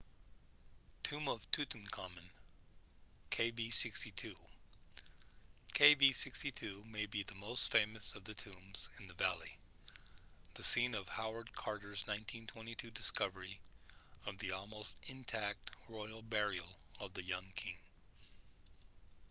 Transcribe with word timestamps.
tomb 1.03 1.29
of 1.29 1.45
tutankhamun 1.51 2.27
kv62. 3.29 4.33
kv62 5.75 6.83
may 6.91 7.05
be 7.05 7.21
the 7.21 7.35
most 7.35 7.71
famous 7.71 8.15
of 8.15 8.23
the 8.23 8.33
tombs 8.33 8.89
in 8.99 9.07
the 9.07 9.13
valley 9.13 9.59
the 10.55 10.63
scene 10.63 10.95
of 10.95 11.07
howard 11.07 11.53
carter's 11.53 12.07
1922 12.07 12.89
discovery 12.89 13.59
of 14.25 14.39
the 14.39 14.51
almost 14.51 14.97
intact 15.07 15.69
royal 15.87 16.23
burial 16.23 16.79
of 16.99 17.13
the 17.13 17.21
young 17.23 17.45
king 17.55 17.75